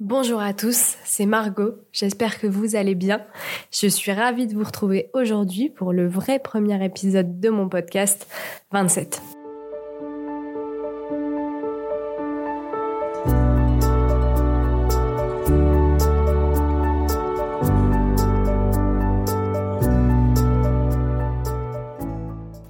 [0.00, 3.20] Bonjour à tous, c'est Margot, j'espère que vous allez bien.
[3.72, 8.28] Je suis ravie de vous retrouver aujourd'hui pour le vrai premier épisode de mon podcast
[8.70, 9.20] 27.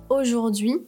[0.09, 0.79] Aujourd'hui,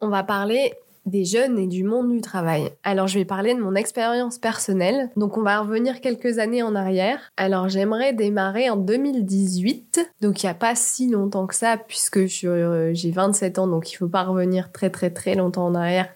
[0.00, 0.72] on va parler
[1.06, 2.70] des jeunes et du monde du travail.
[2.82, 5.10] Alors je vais parler de mon expérience personnelle.
[5.16, 7.32] Donc on va revenir quelques années en arrière.
[7.36, 10.12] Alors j'aimerais démarrer en 2018.
[10.20, 13.92] Donc il n'y a pas si longtemps que ça puisque euh, j'ai 27 ans donc
[13.92, 16.08] il faut pas revenir très très très longtemps en arrière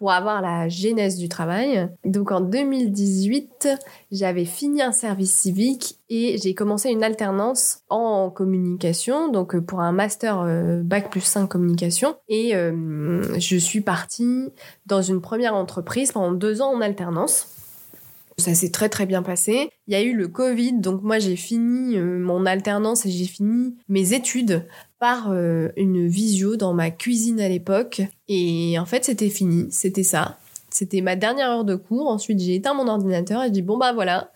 [0.00, 1.90] pour avoir la genèse du travail.
[2.06, 3.68] Donc en 2018,
[4.10, 9.80] j'avais fini un service civique et j'ai commencé une alternance en communication, donc euh, pour
[9.80, 12.16] un master euh, bac plus 5 communication.
[12.30, 14.48] Et euh, je suis partie
[14.86, 17.59] dans une première entreprise pendant deux ans en alternance.
[18.40, 19.70] Ça s'est très très bien passé.
[19.86, 23.76] Il y a eu le Covid, donc moi j'ai fini mon alternance et j'ai fini
[23.88, 24.64] mes études
[25.00, 28.02] par euh, une visio dans ma cuisine à l'époque.
[28.28, 30.38] Et en fait, c'était fini, c'était ça.
[30.68, 32.06] C'était ma dernière heure de cours.
[32.06, 34.30] Ensuite, j'ai éteint mon ordinateur et j'ai dit bon bah voilà,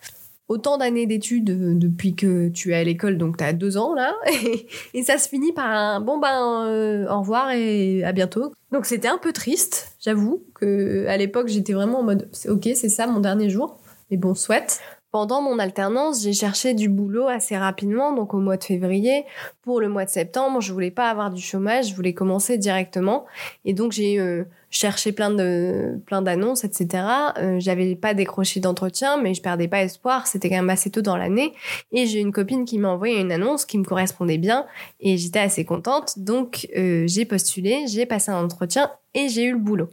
[0.47, 4.13] autant d'années d'études euh, depuis que tu es à l'école, donc t'as deux ans là,
[4.93, 8.51] et, ça se finit par un bon ben euh, au revoir et à bientôt.
[8.71, 12.89] Donc c'était un peu triste, j'avoue que à l'époque j'étais vraiment en mode ok c'est
[12.89, 14.81] ça mon dernier jour, mais bon soit.
[15.15, 19.23] Pendant mon alternance, j'ai cherché du boulot assez rapidement, donc au mois de février.
[19.61, 23.25] Pour le mois de septembre, je voulais pas avoir du chômage, je voulais commencer directement.
[23.63, 27.05] Et donc j'ai euh, cherché plein de plein d'annonces, etc.
[27.37, 30.27] Euh, J'avais pas décroché d'entretien, mais je perdais pas espoir.
[30.27, 31.53] C'était quand même assez tôt dans l'année.
[31.93, 34.65] Et j'ai une copine qui m'a envoyé une annonce qui me correspondait bien,
[34.99, 36.19] et j'étais assez contente.
[36.19, 39.87] Donc euh, j'ai postulé, j'ai passé un entretien et j'ai eu le boulot.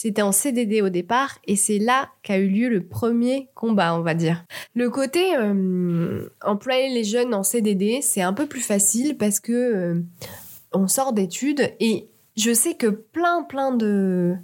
[0.00, 4.00] C'était en CDD au départ et c'est là qu'a eu lieu le premier combat, on
[4.00, 4.44] va dire.
[4.76, 9.52] Le côté euh, employer les jeunes en CDD, c'est un peu plus facile parce que
[9.52, 10.00] euh,
[10.72, 12.06] on sort d'études et
[12.36, 14.38] je sais que plein plein de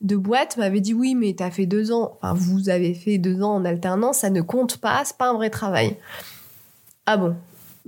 [0.00, 3.54] boîtes m'avaient dit oui mais t'as fait deux ans, enfin vous avez fait deux ans
[3.54, 5.98] en alternance, ça ne compte pas, c'est pas un vrai travail.
[7.06, 7.36] Ah bon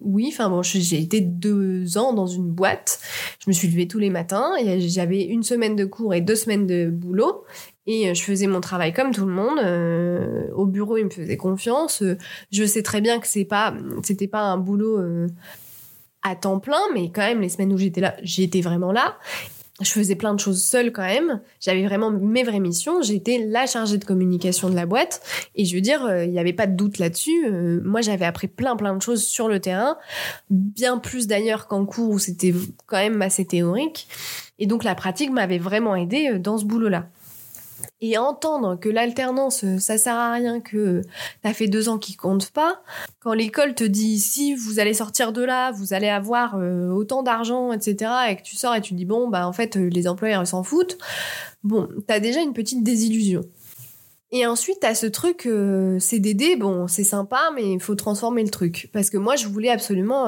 [0.03, 3.01] oui, enfin bon, j'ai été deux ans dans une boîte.
[3.41, 4.53] Je me suis levée tous les matins.
[4.79, 7.45] J'avais une semaine de cours et deux semaines de boulot.
[7.87, 9.59] Et euh, je faisais mon travail comme tout le monde.
[9.59, 12.03] Euh, au bureau, ils me faisaient confiance.
[12.53, 15.27] Je sais très bien que c'est pas, c'était pas un boulot euh,
[16.23, 19.17] à temps plein, mais quand même, les semaines où j'étais là, j'étais vraiment là
[19.81, 21.41] je faisais plein de choses seule quand même.
[21.61, 23.01] J'avais vraiment mes vraies missions.
[23.03, 25.23] J'étais la chargée de communication de la boîte.
[25.55, 27.47] Et je veux dire, euh, il n'y avait pas de doute là-dessus.
[27.47, 29.97] Euh, moi, j'avais appris plein plein de choses sur le terrain.
[30.51, 32.55] Bien plus d'ailleurs qu'en cours où c'était
[32.87, 34.09] quand même assez théorique.
[34.59, 37.07] Et donc la pratique m'avait vraiment aidé euh, dans ce boulot-là
[38.01, 41.03] et entendre que l'alternance euh, ça sert à rien que
[41.43, 42.83] t'as fait deux ans qui comptent pas
[43.21, 47.23] quand l'école te dit si vous allez sortir de là vous allez avoir euh, autant
[47.23, 50.09] d'argent etc et que tu sors et tu dis bon bah en fait euh, les
[50.09, 50.99] employeurs s'en foutent
[51.65, 53.43] bon t'as déjà une petite désillusion
[54.31, 55.49] et ensuite, t'as ce truc
[56.01, 58.91] CDD, bon, c'est sympa, mais il faut transformer le truc.
[58.93, 60.27] Parce que moi, je voulais absolument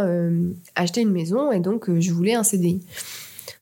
[0.75, 2.81] acheter une maison et donc je voulais un CDI.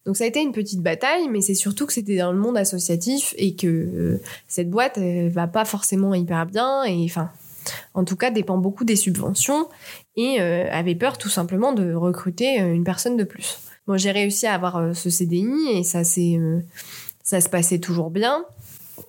[0.08, 2.56] Donc ça a été une petite bataille, mais c'est surtout que c'était dans le monde
[2.56, 7.30] associatif et que euh, cette boîte elle va pas forcément hyper bien et enfin
[7.92, 9.68] en tout cas dépend beaucoup des subventions
[10.16, 13.58] et euh, avait peur tout simplement de recruter euh, une personne de plus.
[13.86, 18.46] Bon, j'ai réussi à avoir ce CDI et ça ça se passait toujours bien.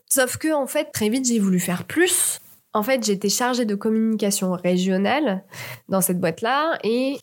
[0.10, 2.42] Sauf que en fait très vite j'ai voulu faire plus.
[2.74, 5.44] En fait, j'étais chargée de communication régionale
[5.88, 7.18] dans cette boîte-là et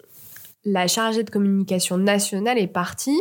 [0.66, 3.18] la chargée de communication nationale est partie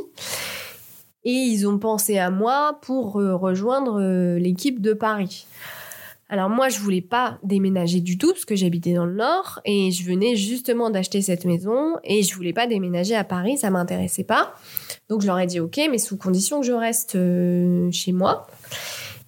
[1.24, 5.46] et ils ont pensé à moi pour euh, rejoindre euh, l'équipe de Paris.
[6.28, 9.92] Alors moi, je voulais pas déménager du tout parce que j'habitais dans le Nord et
[9.92, 14.24] je venais justement d'acheter cette maison et je voulais pas déménager à Paris, ça m'intéressait
[14.24, 14.56] pas.
[15.08, 18.48] Donc je leur ai dit OK, mais sous condition que je reste euh, chez moi.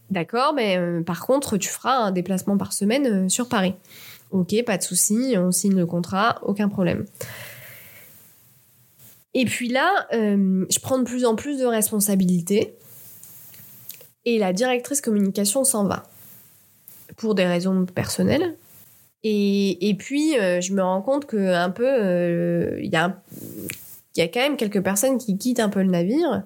[0.10, 3.76] D'accord, mais par contre, tu feras un déplacement par semaine sur Paris.
[4.32, 7.06] OK, pas de souci, on signe le contrat, aucun problème.
[9.40, 12.74] Et puis là, euh, je prends de plus en plus de responsabilités.
[14.26, 16.08] Et la directrice communication s'en va.
[17.18, 18.56] Pour des raisons personnelles.
[19.24, 23.22] Et, puis, euh, je me rends compte que un peu, euh, il y, a,
[24.16, 26.44] y a quand même quelques personnes qui quittent un peu le navire.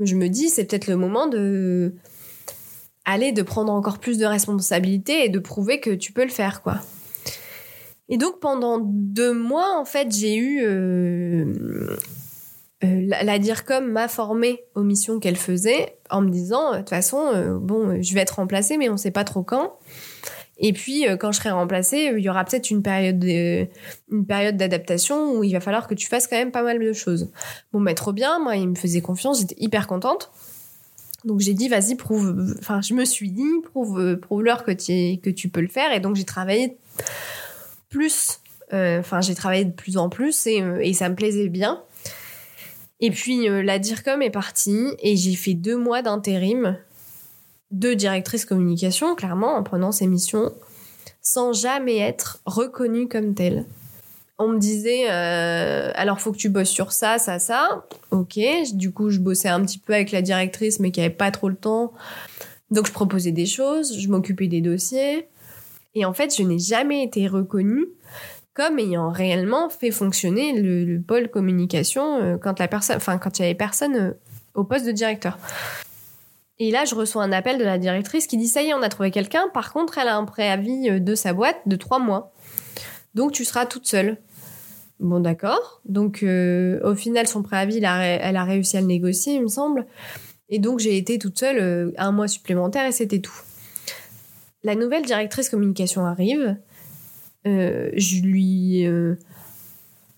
[0.00, 1.94] Je me dis, c'est peut-être le moment de
[3.04, 6.62] aller de prendre encore plus de responsabilités et de prouver que tu peux le faire,
[6.62, 6.80] quoi.
[8.08, 10.64] Et donc pendant deux mois, en fait, j'ai eu
[13.06, 17.18] la, DIRCOM m'a formée aux missions qu'elle faisait en me disant, euh, de toute façon,
[17.34, 19.78] euh, bon, je vais être remplacée, mais on ne sait pas trop quand.
[20.58, 23.66] Et puis, euh, quand je serai remplacée, il y aura peut-être une période, de-
[24.12, 26.92] une période d'adaptation où il va falloir que tu fasses quand même pas mal de
[26.92, 27.30] choses.
[27.72, 28.38] Bon, bah, trop bien.
[28.38, 29.40] Moi, il me faisait confiance.
[29.40, 30.30] J'étais hyper contente.
[31.24, 32.54] Donc, j'ai dit, vas-y, prouve.
[32.60, 33.42] Enfin, je me suis dit,
[33.72, 35.92] prouve, prouve-leur que tu, que tu peux le faire.
[35.92, 36.76] Et donc, j'ai travaillé
[37.88, 38.40] plus.
[38.72, 41.82] euh, Enfin, j'ai travaillé de plus en plus et, euh, et ça me plaisait bien.
[43.04, 46.78] Et puis, euh, la DIRCOM est partie et j'ai fait deux mois d'intérim
[47.70, 50.54] de directrice communication, clairement, en prenant ces missions,
[51.20, 53.66] sans jamais être reconnue comme telle.
[54.38, 57.84] On me disait, euh, alors faut que tu bosses sur ça, ça, ça.
[58.10, 58.40] Ok,
[58.72, 61.50] du coup, je bossais un petit peu avec la directrice, mais qui avait pas trop
[61.50, 61.92] le temps.
[62.70, 65.28] Donc, je proposais des choses, je m'occupais des dossiers.
[65.94, 67.84] Et en fait, je n'ai jamais été reconnue
[68.54, 73.38] comme ayant réellement fait fonctionner le, le pôle communication euh, quand la personne, enfin, quand
[73.38, 74.10] il y avait personne euh,
[74.54, 75.38] au poste de directeur.
[76.60, 78.82] Et là, je reçois un appel de la directrice qui dit ça y est, on
[78.82, 79.48] a trouvé quelqu'un.
[79.52, 82.32] Par contre, elle a un préavis euh, de sa boîte de trois mois.
[83.14, 84.18] Donc, tu seras toute seule.
[85.00, 85.80] Bon, d'accord.
[85.84, 87.84] Donc, au final, son préavis, elle
[88.36, 89.86] a, réussi à le négocier, il me semble.
[90.48, 93.40] Et donc, j'ai été toute seule un mois supplémentaire et c'était tout.
[94.62, 96.56] La nouvelle directrice communication arrive.
[97.46, 98.86] Euh, je lui.
[98.86, 99.16] euh,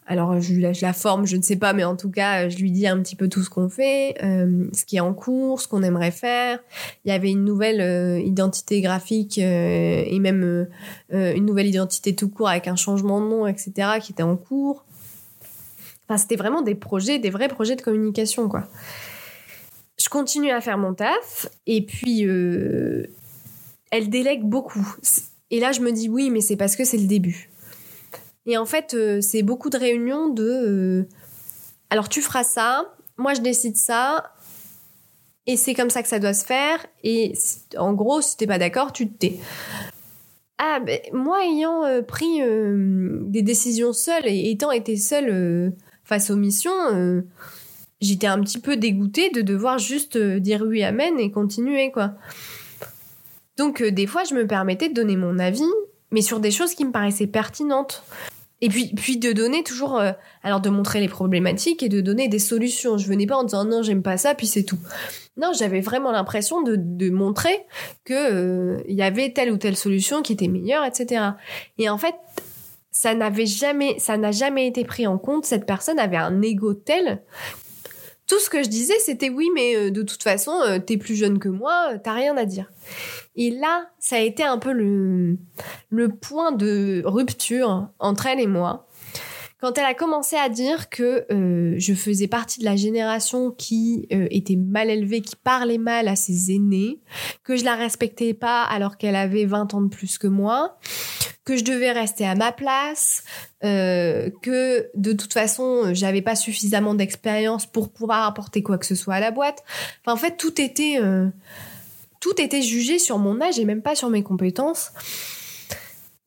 [0.08, 2.86] alors, je la forme, je ne sais pas, mais en tout cas, je lui dis
[2.86, 5.82] un petit peu tout ce qu'on fait, euh, ce qui est en cours, ce qu'on
[5.82, 6.60] aimerait faire.
[7.04, 10.68] Il y avait une nouvelle identité graphique et même
[11.10, 14.84] une nouvelle identité tout court avec un changement de nom, etc., qui était en cours.
[16.08, 18.68] Enfin, c'était vraiment des projets, des vrais projets de communication, quoi.
[19.98, 24.86] Je continue à faire mon taf et puis elle délègue beaucoup.
[25.50, 27.50] Et là, je me dis oui, mais c'est parce que c'est le début.
[28.46, 30.44] Et en fait, euh, c'est beaucoup de réunions de.
[30.44, 31.08] euh,
[31.90, 34.32] alors, tu feras ça, moi je décide ça,
[35.46, 36.84] et c'est comme ça que ça doit se faire.
[37.04, 37.34] Et
[37.76, 39.38] en gros, si t'es pas d'accord, tu te tais.
[40.58, 45.72] Ah, ben, moi ayant euh, pris des décisions seule et étant été seule
[46.04, 47.22] face aux missions,
[48.00, 52.14] j'étais un petit peu dégoûtée de devoir juste dire oui, amen et continuer, quoi.
[53.56, 55.62] Donc, euh, des fois, je me permettais de donner mon avis,
[56.10, 58.04] mais sur des choses qui me paraissaient pertinentes.
[58.62, 60.12] Et puis, puis de donner toujours, euh,
[60.42, 62.96] alors de montrer les problématiques et de donner des solutions.
[62.96, 64.78] Je venais pas en disant non, j'aime pas ça, puis c'est tout.
[65.36, 67.66] Non, j'avais vraiment l'impression de, montrer
[68.04, 71.22] que euh, il y avait telle ou telle solution qui était meilleure, etc.
[71.76, 72.14] Et en fait,
[72.90, 75.44] ça n'avait jamais, ça n'a jamais été pris en compte.
[75.44, 77.22] Cette personne avait un ego tel.
[78.26, 81.14] Tout ce que je disais, c'était oui, mais euh, de toute façon, euh, t'es plus
[81.14, 82.70] jeune que moi, euh, t'as rien à dire.
[83.36, 85.38] Et là, ça a été un peu le,
[86.20, 88.88] point de rupture entre elle et moi.
[89.60, 91.26] Quand elle a commencé à dire que
[91.78, 96.52] je faisais partie de la génération qui était mal élevée, qui parlait mal à ses
[96.52, 97.00] aînés,
[97.42, 100.78] que je la respectais pas alors qu'elle avait 20 ans de plus que moi,
[101.46, 103.22] que je devais rester à ma place,
[103.64, 108.96] euh, que de toute façon j'avais pas suffisamment d'expérience pour pouvoir apporter quoi que ce
[108.96, 109.62] soit à la boîte.
[110.04, 111.28] Enfin, en fait, tout était euh,
[112.20, 114.90] tout était jugé sur mon âge et même pas sur mes compétences.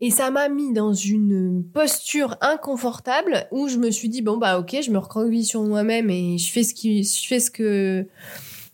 [0.02, 4.58] Et ça m'a mis dans une posture inconfortable où je me suis dit bon bah
[4.58, 8.08] ok, je me recroqueville sur moi-même et je fais ce qui, je fais ce que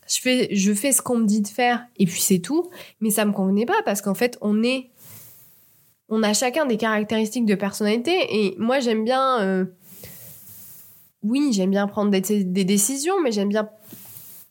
[0.07, 2.69] je fais, je fais ce qu'on me dit de faire et puis c'est tout.
[3.01, 4.91] Mais ça me convenait pas parce qu'en fait on est,
[6.15, 9.65] on a chacun des caractéristiques de personnalité et moi j'aime bien, euh,
[11.23, 13.69] oui j'aime bien prendre des, décisions, mais j'aime bien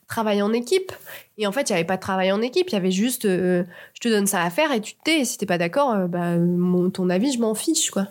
[0.07, 0.93] travailler en équipe.
[1.39, 3.25] Et en fait, il n'y avait pas de travail en équipe, il y avait juste
[3.25, 5.21] euh, je te donne ça à faire et tu te tais.
[5.21, 6.35] Et si t'es pas d'accord, euh, bah,
[6.93, 8.09] ton avis, je m'en fiche, quoi.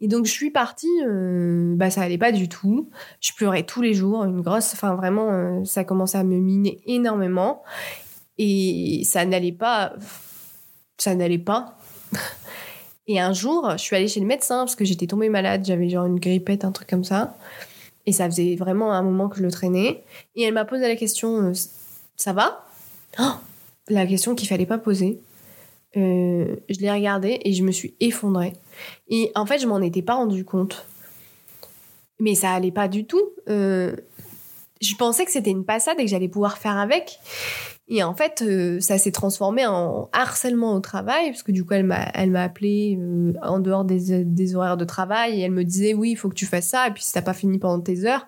[0.00, 0.90] Et donc, je suis partie,
[1.76, 2.90] bah, ça allait pas du tout.
[3.20, 7.62] Je pleurais tous les jours, une grosse, enfin, vraiment, ça commençait à me miner énormément.
[8.36, 9.94] Et ça n'allait pas,
[10.98, 11.75] ça n'allait pas.
[13.08, 15.88] Et un jour, je suis allée chez le médecin parce que j'étais tombée malade, j'avais
[15.88, 17.36] genre une grippette, un truc comme ça.
[18.04, 20.04] Et ça faisait vraiment un moment que je le traînais.
[20.34, 21.52] Et elle m'a posé la question euh,
[22.16, 22.64] Ça va?
[23.18, 23.32] Oh
[23.88, 25.20] La question qu'il fallait pas poser.
[25.96, 28.52] Euh, je l'ai regardée et je me suis effondrée.
[29.08, 30.86] Et en fait, je m'en étais pas rendu compte.
[32.18, 33.30] Mais ça allait pas du tout.
[33.48, 33.96] Euh,
[34.80, 37.18] je pensais que c'était une passade et que j'allais pouvoir faire avec.
[37.88, 41.74] Et en fait, euh, ça s'est transformé en harcèlement au travail, parce que du coup,
[41.74, 45.52] elle m'a, elle m'a appelé euh, en dehors des, des horaires de travail et elle
[45.52, 46.88] me disait oui, il faut que tu fasses ça.
[46.88, 48.26] Et puis si t'as pas fini pendant tes heures,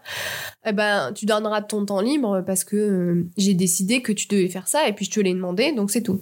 [0.65, 4.49] eh ben tu donneras ton temps libre parce que euh, j'ai décidé que tu devais
[4.49, 6.21] faire ça et puis je te l'ai demandé, donc c'est tout.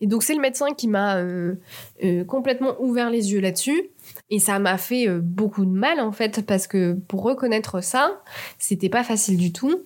[0.00, 1.54] Et donc c'est le médecin qui m'a euh,
[2.02, 3.90] euh, complètement ouvert les yeux là-dessus.
[4.28, 8.20] Et ça m'a fait euh, beaucoup de mal en fait parce que pour reconnaître ça,
[8.58, 9.82] c'était pas facile du tout.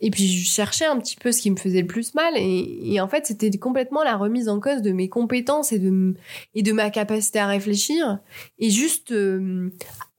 [0.00, 2.34] Et puis je cherchais un petit peu ce qui me faisait le plus mal.
[2.36, 6.14] Et, en fait c'était complètement la remise en cause de mes compétences et de
[6.54, 8.18] et de ma capacité à réfléchir.
[8.58, 9.70] Et juste euh,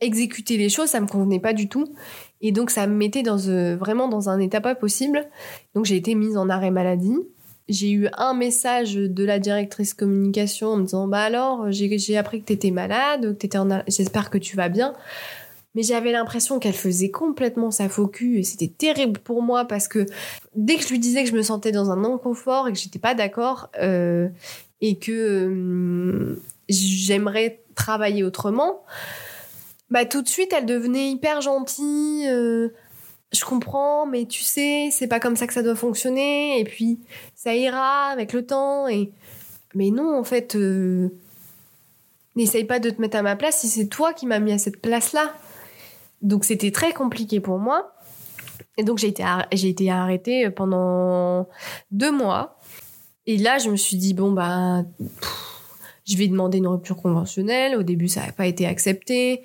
[0.02, 1.86] exécuter les choses ça me convenait pas du tout.
[2.42, 5.30] Et donc ça me mettait dans euh, vraiment dans un état pas possible.
[5.76, 7.18] Donc j'ai été mise en arrêt maladie.
[7.70, 12.42] J'ai eu un message de la directrice communication en me disant bah alors j'ai appris
[12.42, 13.38] que t'étais malade
[13.88, 14.96] j'espère que tu vas bien
[15.80, 19.88] mais j'avais l'impression qu'elle faisait complètement sa faux cul et c'était terrible pour moi parce
[19.88, 20.06] que
[20.54, 23.00] dès que je lui disais que je me sentais dans un inconfort et que j'étais
[23.00, 24.28] pas d'accord euh,
[24.82, 28.84] et que euh, j'aimerais travailler autrement,
[29.90, 32.28] bah tout de suite elle devenait hyper gentille.
[32.28, 32.74] Euh,
[33.32, 37.00] je comprends, mais tu sais, c'est pas comme ça que ça doit fonctionner et puis
[37.36, 39.14] ça ira avec le temps et
[39.76, 40.58] mais non en fait.
[42.36, 44.58] N'essaye pas de te mettre à ma place si c'est toi qui m'as mis à
[44.58, 45.34] cette place-là.
[46.22, 47.94] Donc c'était très compliqué pour moi.
[48.78, 49.24] Et donc j'ai été,
[49.54, 51.48] j'ai été arrêtée pendant
[51.92, 52.60] deux mois.
[53.30, 54.84] Et là, je me suis dit, bon, bah,
[56.04, 57.76] je vais demander une rupture conventionnelle.
[57.76, 59.44] Au début, ça n'a pas été accepté.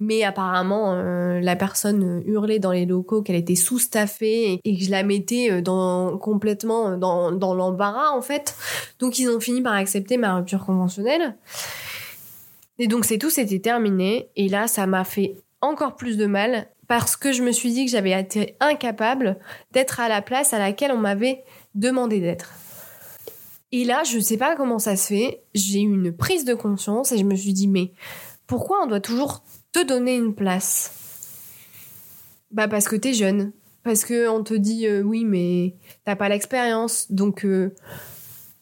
[0.00, 4.90] Mais apparemment, euh, la personne hurlait dans les locaux qu'elle était sous-staffée et que je
[4.90, 8.56] la mettais euh, dans, complètement dans, dans l'embarras, en fait.
[9.00, 11.36] Donc, ils ont fini par accepter ma rupture conventionnelle.
[12.78, 14.30] Et donc, c'est tout, c'était terminé.
[14.36, 17.84] Et là, ça m'a fait encore plus de mal parce que je me suis dit
[17.84, 19.38] que j'avais été incapable
[19.72, 21.44] d'être à la place à laquelle on m'avait
[21.74, 22.54] demandé d'être.
[23.72, 26.54] Et là, je ne sais pas comment ça se fait, j'ai eu une prise de
[26.54, 27.92] conscience et je me suis dit mais
[28.46, 29.42] pourquoi on doit toujours
[29.72, 30.92] te donner une place?
[32.52, 36.28] Bah parce que t'es jeune, parce que on te dit euh, oui mais t'as pas
[36.28, 37.74] l'expérience, donc euh,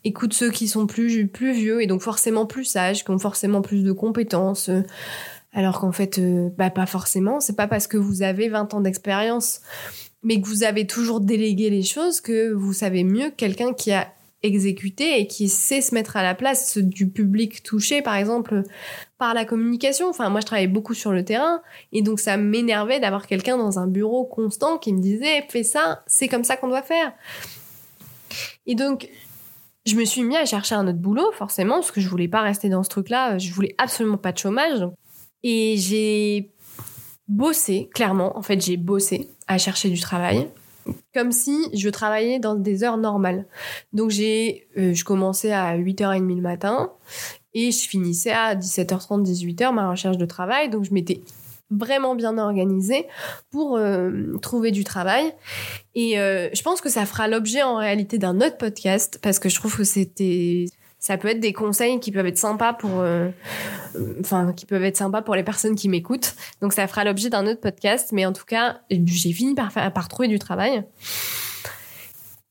[0.05, 3.61] écoute ceux qui sont plus plus vieux et donc forcément plus sages, qui ont forcément
[3.61, 4.71] plus de compétences.
[4.71, 4.81] Euh,
[5.55, 7.41] alors qu'en fait, euh, bah, pas forcément.
[7.41, 9.61] C'est pas parce que vous avez 20 ans d'expérience,
[10.23, 13.93] mais que vous avez toujours délégué les choses que vous savez mieux que quelqu'un qui
[13.93, 14.09] a
[14.43, 18.63] exécuté et qui sait se mettre à la place du public touché, par exemple,
[19.17, 20.09] par la communication.
[20.11, 23.79] Enfin, moi, je travaillais beaucoup sur le terrain et donc ça m'énervait d'avoir quelqu'un dans
[23.79, 27.13] un bureau constant qui me disait, fais ça, c'est comme ça qu'on doit faire.
[28.67, 29.09] Et donc,
[29.87, 32.43] je me suis mis à chercher un autre boulot, forcément, parce que je voulais pas
[32.43, 33.39] rester dans ce truc-là.
[33.39, 34.85] Je voulais absolument pas de chômage.
[35.45, 36.51] Et j'ai
[37.29, 40.49] bossé, clairement, en fait, j'ai bossé à chercher du travail
[41.15, 43.47] comme si je travaillais dans des heures normales.
[43.93, 46.93] Donc j'ai euh, je commençais à 8h30 le matin
[47.55, 51.23] et je finissais à 17h30 18h ma recherche de travail donc je m'étais
[51.71, 53.07] vraiment bien organisée
[53.51, 55.33] pour euh, trouver du travail
[55.95, 59.49] et euh, je pense que ça fera l'objet en réalité d'un autre podcast parce que
[59.49, 60.67] je trouve que c'était
[61.05, 63.29] ça peut être des conseils qui peuvent être sympas pour, euh,
[64.57, 66.35] qui peuvent être sympas pour les personnes qui m'écoutent.
[66.63, 68.09] Donc, ça fera l'objet d'un autre podcast.
[68.13, 70.83] Mais en tout cas, j'ai fini par, par trouver du travail.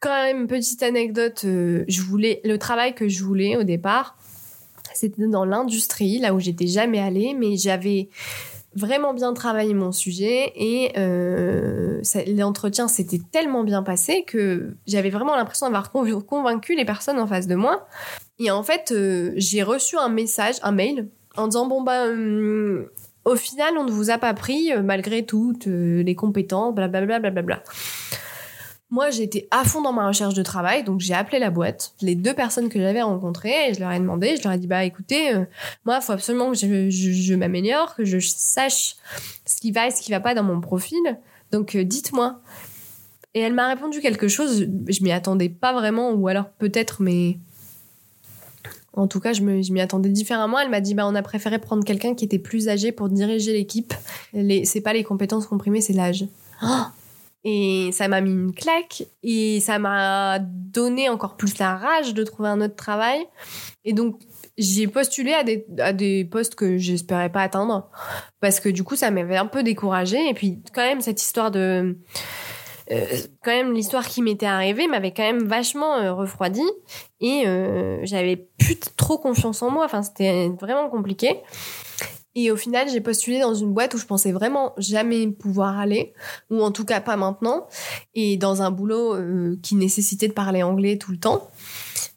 [0.02, 4.18] Quand même, petite anecdote, euh, je voulais, le travail que je voulais au départ,
[4.94, 8.10] c'était dans l'industrie, là où j'étais jamais allée, mais j'avais
[8.76, 15.36] vraiment bien travaillé mon sujet et euh, l'entretien s'était tellement bien passé que j'avais vraiment
[15.36, 17.88] l'impression d'avoir convaincu les personnes en face de moi.
[18.40, 22.88] Et en fait, euh, j'ai reçu un message, un mail, en disant bon bah hum,
[23.26, 27.20] au final on ne vous a pas pris euh, malgré toutes les compétences, blablabla.
[27.20, 27.64] Bla, bla, bla,
[28.94, 32.14] moi, j'étais à fond dans ma recherche de travail, donc j'ai appelé la boîte, les
[32.14, 34.84] deux personnes que j'avais rencontrées, et je leur ai demandé, je leur ai dit, bah
[34.84, 35.46] écoutez, euh,
[35.84, 38.98] moi, il faut absolument que je, je, m'améliore, que je sache
[39.48, 41.00] ce qui va et ce qui va pas dans mon profil,
[41.52, 42.40] donc euh, dites-moi.
[43.34, 47.40] Et elle m'a répondu quelque chose, je m'y attendais pas vraiment, ou alors peut-être, mais
[48.94, 50.60] en tout cas, je m'y attendais différemment.
[50.60, 53.54] Elle m'a dit, bah, on a préféré prendre quelqu'un qui était plus âgé pour diriger
[53.54, 53.96] l'équipe.
[54.66, 56.28] C'est pas les compétences comprimées, c'est l'âge.
[56.62, 56.84] Oh
[57.44, 62.24] et ça m'a mis une claque et ça m'a donné encore plus la rage de
[62.24, 63.20] trouver un autre travail.
[63.84, 64.20] Et donc,
[64.58, 67.90] j'ai postulé à des, à des postes que j'espérais pas atteindre
[68.40, 70.30] parce que du coup, ça m'avait un peu découragée.
[70.30, 71.98] Et puis, quand même, cette histoire de...
[72.92, 73.06] Euh,
[73.44, 76.64] quand même, l'histoire qui m'était arrivée m'avait quand même vachement euh, refroidi
[77.22, 79.86] et euh, j'avais plus trop confiance en moi.
[79.86, 81.42] Enfin, c'était vraiment compliqué.
[82.36, 86.14] Et au final, j'ai postulé dans une boîte où je pensais vraiment jamais pouvoir aller,
[86.50, 87.68] ou en tout cas pas maintenant,
[88.16, 91.50] et dans un boulot euh, qui nécessitait de parler anglais tout le temps.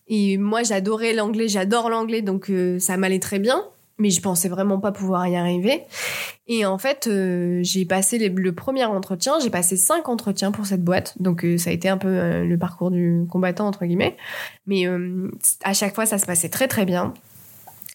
[0.09, 3.63] Et moi, j'adorais l'anglais, j'adore l'anglais, donc euh, ça m'allait très bien,
[3.99, 5.83] mais je pensais vraiment pas pouvoir y arriver.
[6.47, 10.83] Et en fait, euh, j'ai passé le premier entretien, j'ai passé cinq entretiens pour cette
[10.83, 14.17] boîte, donc ça a été un peu le parcours du combattant entre guillemets.
[14.67, 14.85] Mais
[15.63, 17.13] à chaque fois, ça se passait très très bien.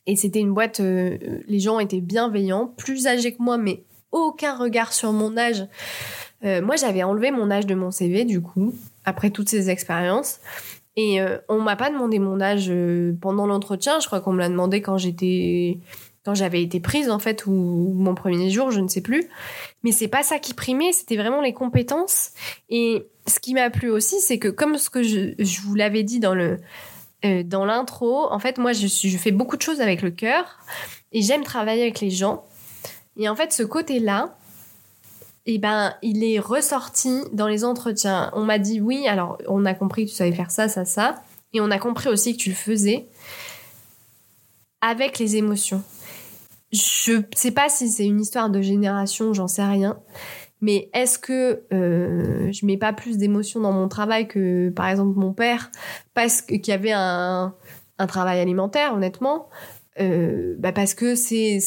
[0.08, 1.18] Et c'était une boîte, euh,
[1.48, 5.66] les gens étaient bienveillants, plus âgés que moi, mais aucun regard sur mon âge.
[6.44, 8.74] Euh, moi, j'avais enlevé mon âge de mon CV, du coup,
[9.06, 10.40] après toutes ces expériences.
[10.98, 14.00] Et euh, on m'a pas demandé mon âge euh, pendant l'entretien.
[14.00, 15.80] Je crois qu'on me l'a demandé quand j'étais,
[16.26, 19.30] quand j'avais été prise en fait, ou, mon premier jour, je ne sais plus.
[19.84, 20.92] Mais c'est pas ça qui primait.
[20.92, 22.32] C'était vraiment les compétences.
[22.70, 26.20] Et ce qui m'a plu aussi, c'est que comme ce que je vous l'avais dit
[26.20, 26.58] dans le
[27.24, 28.88] euh, dans l'intro, en fait, moi, je,
[29.18, 30.58] fais beaucoup de choses avec le cœur
[31.12, 32.46] et j'aime travailler avec les gens.
[33.18, 34.36] Et en fait, ce côté-là,
[35.46, 38.32] eh ben, il est ressorti dans les entretiens.
[38.34, 41.22] On m'a dit oui, alors on a compris que tu savais faire ça, ça, ça.
[41.54, 43.08] Et on a compris aussi que tu le faisais
[44.82, 45.84] avec les émotions.
[46.72, 50.00] Je sais pas si c'est une histoire de génération, j'en sais rien.
[50.62, 55.20] Mais est-ce que euh, je mets pas plus d'émotions dans mon travail que par exemple
[55.20, 55.72] mon père
[56.14, 57.56] parce qu'il y avait un,
[57.98, 59.50] un travail alimentaire honnêtement
[60.00, 61.60] euh, bah parce que c'est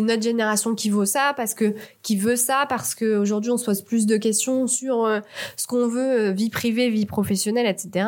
[0.00, 3.66] notre génération qui vaut ça parce que qui veut ça parce que aujourd'hui on se
[3.66, 5.20] pose plus de questions sur euh,
[5.56, 8.06] ce qu'on veut euh, vie privée vie professionnelle etc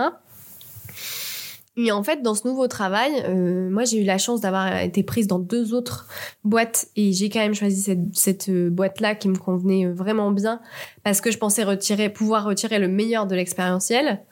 [1.74, 5.02] et en fait, dans ce nouveau travail, euh, moi j'ai eu la chance d'avoir été
[5.02, 6.06] prise dans deux autres
[6.44, 10.30] boîtes et j'ai quand même choisi cette, cette euh, boîte-là qui me convenait euh, vraiment
[10.32, 10.60] bien
[11.02, 14.22] parce que je pensais retirer, pouvoir retirer le meilleur de l'expérientiel.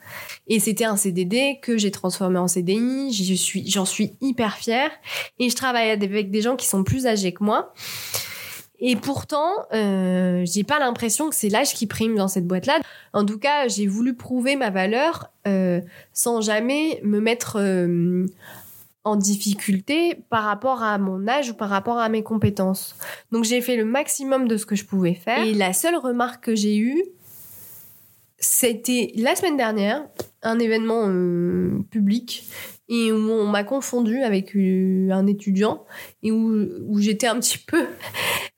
[0.47, 3.11] Et c'était un CDD que j'ai transformé en CDI.
[3.11, 4.91] Je suis, j'en suis hyper fière
[5.39, 7.73] et je travaille avec des gens qui sont plus âgés que moi.
[8.81, 12.79] Et pourtant, euh, j'ai pas l'impression que c'est l'âge qui prime dans cette boîte-là.
[13.13, 15.81] En tout cas, j'ai voulu prouver ma valeur euh,
[16.13, 18.25] sans jamais me mettre euh,
[19.03, 22.95] en difficulté par rapport à mon âge ou par rapport à mes compétences.
[23.31, 25.43] Donc j'ai fait le maximum de ce que je pouvais faire.
[25.43, 27.03] Et la seule remarque que j'ai eue,
[28.39, 30.07] c'était la semaine dernière,
[30.41, 32.47] un événement euh, public
[32.89, 35.85] et où on m'a confondu avec un étudiant
[36.23, 37.85] et où j'étais un petit peu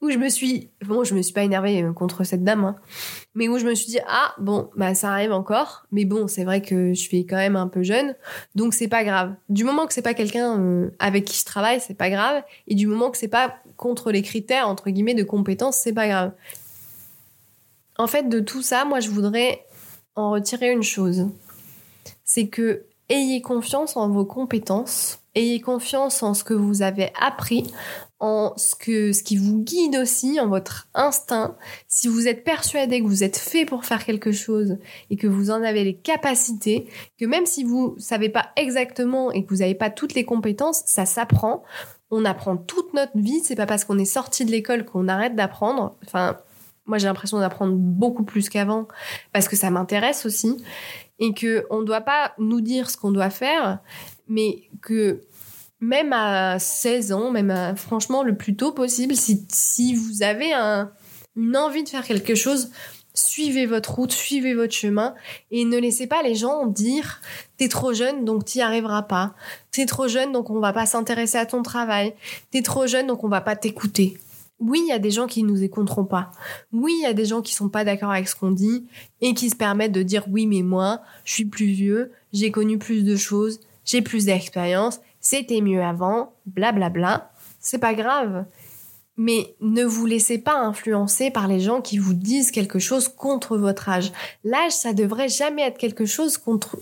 [0.04, 2.76] où je me suis bon je me suis pas énervée euh, contre cette dame hein,
[3.36, 6.44] mais où je me suis dit ah bon bah ça arrive encore mais bon c'est
[6.44, 8.14] vrai que je suis quand même un peu jeune
[8.54, 9.34] donc c'est pas grave.
[9.48, 12.76] Du moment que c'est pas quelqu'un euh, avec qui je travaille c'est pas grave et
[12.76, 16.34] du moment que c'est pas contre les critères entre guillemets de compétences c'est pas grave.
[17.98, 19.66] En fait de tout ça moi je voudrais
[20.16, 21.30] en retirer une chose.
[22.26, 27.72] C'est que ayez confiance en vos compétences, ayez confiance en ce que vous avez appris,
[28.20, 31.56] en ce que ce qui vous guide aussi, en votre instinct.
[31.88, 34.78] Si vous êtes persuadé que vous êtes fait pour faire quelque chose
[35.10, 36.88] et que vous en avez les capacités,
[37.20, 40.82] que même si vous savez pas exactement et que vous n'avez pas toutes les compétences,
[40.86, 41.64] ça s'apprend.
[42.10, 43.42] On apprend toute notre vie.
[43.44, 45.98] C'est pas parce qu'on est sorti de l'école qu'on arrête d'apprendre.
[46.06, 46.38] Enfin,
[46.86, 48.88] moi j'ai l'impression d'apprendre beaucoup plus qu'avant
[49.32, 50.58] parce que ça m'intéresse aussi
[51.24, 53.80] et que on doit pas nous dire ce qu'on doit faire,
[54.28, 55.22] mais que
[55.80, 60.92] même à 16 ans, même franchement le plus tôt possible, si, si vous avez un,
[61.38, 62.72] une envie de faire quelque chose,
[63.14, 65.16] suivez votre route, suivez votre chemin
[65.50, 67.22] et ne laissez pas les gens dire
[67.58, 69.34] t'es trop jeune donc t'y arriveras pas.
[69.72, 72.14] T'es trop jeune donc on va pas s'intéresser à ton travail.
[72.52, 74.18] T'es trop jeune donc on va pas t'écouter.
[74.60, 76.32] Oui, il y a des gens qui nous écouteront pas.
[76.72, 78.86] Oui, il y a des gens qui sont pas d'accord avec ce qu'on dit
[79.20, 82.78] et qui se permettent de dire oui, mais moi, je suis plus vieux, j'ai connu
[82.78, 86.90] plus de choses, j'ai plus d'expérience, c'était mieux avant, blablabla.
[86.90, 87.32] Bla bla.
[87.60, 88.46] C'est pas grave.
[89.16, 93.58] Mais ne vous laissez pas influencer par les gens qui vous disent quelque chose contre
[93.58, 94.12] votre âge.
[94.44, 96.78] L'âge, ça devrait jamais être quelque chose contre,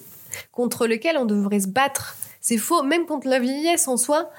[0.52, 2.16] contre lequel on devrait se battre.
[2.40, 4.32] C'est faux, même contre la vieillesse en soi.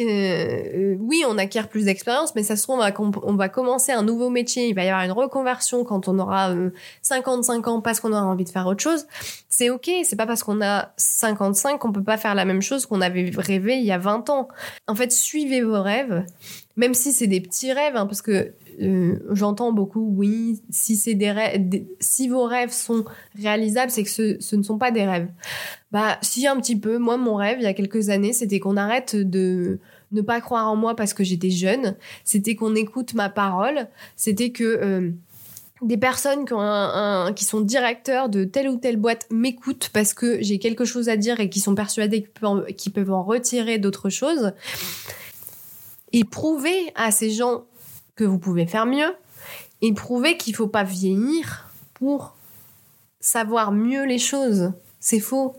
[0.00, 2.80] Euh, euh, oui, on acquiert plus d'expérience, mais ça se trouve,
[3.24, 6.50] on va, commencer un nouveau métier, il va y avoir une reconversion quand on aura
[6.50, 6.70] euh,
[7.02, 9.06] 55 ans parce qu'on aura envie de faire autre chose.
[9.50, 12.86] C'est ok, c'est pas parce qu'on a 55 qu'on peut pas faire la même chose
[12.86, 14.48] qu'on avait rêvé il y a 20 ans.
[14.86, 16.24] En fait, suivez vos rêves,
[16.76, 22.44] même si c'est des petits rêves, hein, parce que euh, j'entends beaucoup, oui, si vos
[22.44, 23.04] rêves sont
[23.38, 25.28] réalisables, c'est que ce, ne sont pas des rêves.
[25.90, 26.98] Bah, si un petit peu.
[26.98, 29.78] Moi, mon rêve, il y a quelques années, c'était qu'on arrête de
[30.12, 31.96] ne pas croire en moi parce que j'étais jeune.
[32.24, 33.88] C'était qu'on écoute ma parole.
[34.16, 35.10] C'était que euh,
[35.82, 36.44] des personnes
[37.34, 41.16] qui sont directeurs de telle ou telle boîte m'écoutent parce que j'ai quelque chose à
[41.16, 42.26] dire et qui sont persuadés
[42.76, 44.52] qu'ils peuvent en retirer d'autres choses.
[46.12, 47.64] Et prouver à ces gens
[48.14, 49.14] que vous pouvez faire mieux
[49.80, 52.36] et prouver qu'il faut pas vieillir pour
[53.20, 54.72] savoir mieux les choses.
[55.00, 55.54] C'est faux.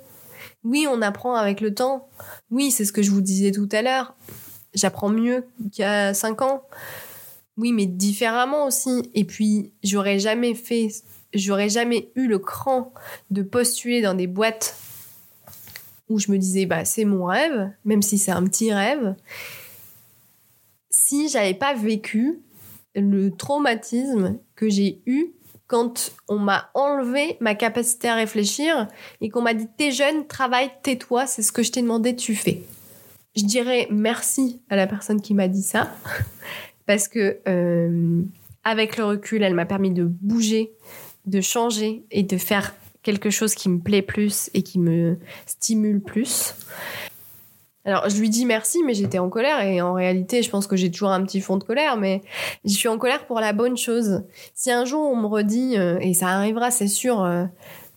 [0.63, 2.07] Oui, on apprend avec le temps.
[2.49, 4.15] Oui, c'est ce que je vous disais tout à l'heure.
[4.73, 6.63] J'apprends mieux qu'il y a cinq ans.
[7.57, 9.09] Oui, mais différemment aussi.
[9.13, 10.87] Et puis, j'aurais jamais fait,
[11.33, 12.93] j'aurais jamais eu le cran
[13.29, 14.77] de postuler dans des boîtes
[16.09, 19.15] où je me disais, bah, c'est mon rêve, même si c'est un petit rêve
[21.13, 22.39] si j'avais pas vécu
[22.95, 25.28] le traumatisme que j'ai eu
[25.67, 28.88] quand on m'a enlevé ma capacité à réfléchir
[29.21, 32.36] et qu'on m'a dit t'es jeune, travaille, tais-toi, c'est ce que je t'ai demandé, tu
[32.36, 32.63] fais.
[33.36, 35.91] Je dirais merci à la personne qui m'a dit ça
[36.88, 38.23] parce que euh,
[38.63, 40.71] avec le recul, elle m'a permis de bouger,
[41.28, 42.73] de changer et de faire
[43.04, 46.56] quelque chose qui me plaît plus et qui me stimule plus.
[47.86, 50.78] Alors, je lui dis merci, mais j'étais en colère et en réalité, je pense que
[50.78, 52.22] j'ai toujours un petit fond de colère, mais
[52.63, 54.24] je suis en colère pour la bonne chose.
[54.54, 57.46] Si un jour on me redit, euh, et ça arrivera, c'est sûr, euh,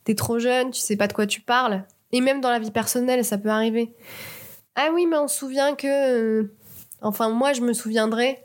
[0.02, 2.72] t'es trop jeune, tu sais pas de quoi tu parles, et même dans la vie
[2.72, 3.94] personnelle, ça peut arriver.
[4.74, 6.52] Ah oui, mais on se souvient que, euh,
[7.00, 8.40] enfin, moi, je me souviendrai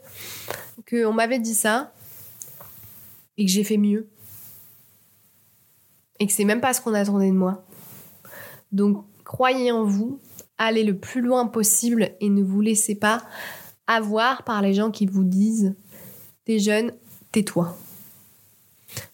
[0.90, 1.92] qu'on m'avait dit ça
[3.38, 4.08] et que j'ai fait mieux.
[6.20, 7.64] Et que c'est même pas ce qu'on attendait de moi.
[8.72, 10.20] Donc, croyez en vous,
[10.62, 13.24] allez le plus loin possible et ne vous laissez pas
[13.88, 15.76] avoir par les gens qui vous disent
[16.46, 16.94] T'es jeune,
[17.32, 17.76] tais-toi.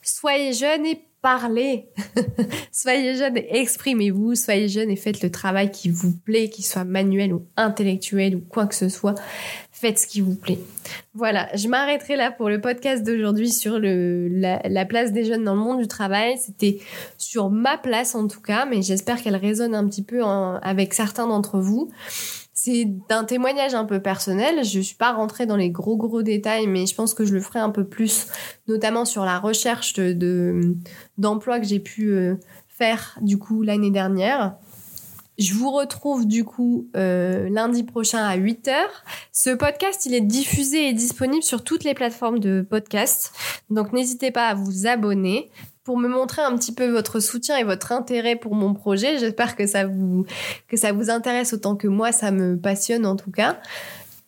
[0.02, 1.90] Soyez jeune et parlez.
[2.72, 4.36] soyez jeune et exprimez-vous.
[4.36, 8.42] Soyez jeune et faites le travail qui vous plaît, qu'il soit manuel ou intellectuel ou
[8.42, 9.16] quoi que ce soit.
[9.72, 10.60] Faites ce qui vous plaît.
[11.14, 15.62] Voilà, je m'arrêterai là pour le podcast d'aujourd'hui sur la, place des jeunes dans le
[15.62, 16.38] monde du travail.
[16.38, 16.80] C'était
[17.18, 21.28] sur ma place en tout cas, mais j'espère qu'elle résonne un petit peu avec certains
[21.28, 21.92] d'entre vous.
[22.68, 24.66] C'est d'un témoignage un peu personnel.
[24.66, 27.40] Je suis pas rentrée dans les gros gros détails, mais je pense que je le
[27.40, 28.28] ferai un peu plus,
[28.68, 30.76] notamment sur la recherche de
[31.18, 32.36] d'emploi que j'ai pu euh,
[32.68, 34.58] faire du coup l'année dernière.
[35.38, 38.76] Je vous retrouve du coup euh, lundi prochain à 8h.
[39.32, 43.32] Ce podcast, il est diffusé et disponible sur toutes les plateformes de podcast.
[43.70, 45.50] Donc n'hésitez pas à vous abonner
[45.88, 49.20] pour me montrer un petit peu votre soutien et votre intérêt pour mon projet.
[49.20, 50.26] J'espère que ça vous
[51.10, 53.62] intéresse autant que moi, ça me passionne en tout cas.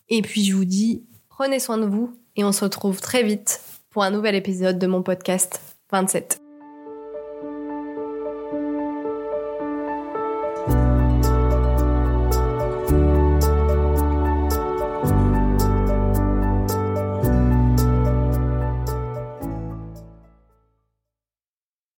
[0.07, 3.59] Et puis je vous dis prenez soin de vous et on se retrouve très vite
[3.89, 5.59] pour un nouvel épisode de mon podcast
[5.91, 6.48] 27.